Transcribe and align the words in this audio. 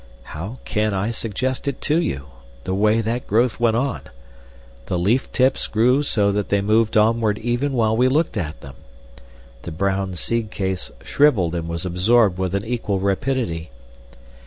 How 0.23 0.57
can 0.65 0.95
I 0.95 1.11
suggest 1.11 1.67
it 1.67 1.79
to 1.81 2.01
you—the 2.01 2.73
way 2.73 3.01
that 3.01 3.27
growth 3.27 3.59
went 3.59 3.75
on? 3.75 4.01
The 4.87 4.97
leaf 4.97 5.31
tips 5.31 5.67
grew 5.67 6.01
so 6.01 6.31
that 6.31 6.49
they 6.49 6.59
moved 6.59 6.97
onward 6.97 7.37
even 7.37 7.73
while 7.73 7.95
we 7.95 8.07
looked 8.07 8.35
at 8.35 8.61
them. 8.61 8.73
The 9.61 9.71
brown 9.71 10.15
seed 10.15 10.49
case 10.49 10.89
shrivelled 11.03 11.53
and 11.53 11.67
was 11.67 11.85
absorbed 11.85 12.39
with 12.39 12.55
an 12.55 12.65
equal 12.65 12.97
rapidity. 12.99 13.69